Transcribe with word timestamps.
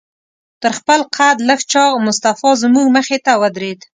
تر 0.61 0.71
خپل 0.79 0.99
قد 1.15 1.37
لږ 1.49 1.59
چاغ 1.71 1.93
مصطفی 2.07 2.51
زموږ 2.61 2.87
مخې 2.97 3.17
ته 3.25 3.31
ودرېد. 3.41 3.79